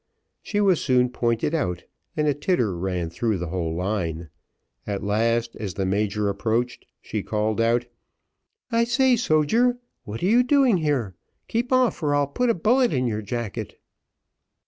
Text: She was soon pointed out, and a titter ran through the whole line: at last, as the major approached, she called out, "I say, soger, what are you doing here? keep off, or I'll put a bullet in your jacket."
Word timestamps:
She 0.41 0.59
was 0.59 0.81
soon 0.83 1.09
pointed 1.09 1.53
out, 1.53 1.83
and 2.17 2.27
a 2.27 2.33
titter 2.33 2.75
ran 2.75 3.11
through 3.11 3.37
the 3.37 3.49
whole 3.49 3.75
line: 3.75 4.31
at 4.87 5.03
last, 5.03 5.55
as 5.57 5.75
the 5.75 5.85
major 5.85 6.27
approached, 6.27 6.87
she 7.03 7.21
called 7.21 7.61
out, 7.61 7.85
"I 8.71 8.83
say, 8.83 9.13
soger, 9.15 9.77
what 10.03 10.23
are 10.23 10.25
you 10.25 10.41
doing 10.41 10.77
here? 10.77 11.13
keep 11.47 11.71
off, 11.71 12.01
or 12.01 12.15
I'll 12.15 12.25
put 12.25 12.49
a 12.49 12.55
bullet 12.55 12.91
in 12.91 13.05
your 13.05 13.21
jacket." 13.21 13.79